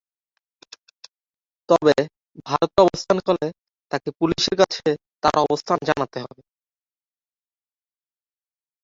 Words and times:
তবে, 1.69 1.95
ভারতে 2.45 2.77
অবস্থানকালে 2.81 3.47
তাকে 3.91 4.09
পুলিশের 4.19 4.55
কাছে 4.61 4.87
তার 5.23 5.35
অবস্থান 5.45 5.77
জানাতে 5.89 6.17
হবে। 6.23 6.41